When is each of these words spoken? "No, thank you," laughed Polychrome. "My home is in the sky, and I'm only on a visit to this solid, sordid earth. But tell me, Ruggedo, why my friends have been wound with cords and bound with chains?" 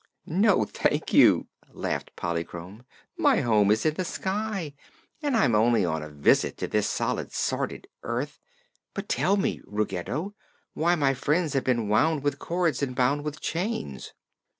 "No, 0.25 0.65
thank 0.65 1.13
you," 1.13 1.47
laughed 1.69 2.15
Polychrome. 2.15 2.85
"My 3.19 3.41
home 3.41 3.69
is 3.69 3.85
in 3.85 3.93
the 3.93 4.03
sky, 4.03 4.73
and 5.21 5.37
I'm 5.37 5.53
only 5.53 5.85
on 5.85 6.01
a 6.01 6.09
visit 6.09 6.57
to 6.57 6.67
this 6.67 6.89
solid, 6.89 7.31
sordid 7.31 7.85
earth. 8.01 8.39
But 8.95 9.07
tell 9.07 9.37
me, 9.37 9.61
Ruggedo, 9.63 10.33
why 10.73 10.95
my 10.95 11.13
friends 11.13 11.53
have 11.53 11.65
been 11.65 11.87
wound 11.87 12.23
with 12.23 12.39
cords 12.39 12.81
and 12.81 12.95
bound 12.95 13.23
with 13.23 13.41
chains?" 13.41 14.13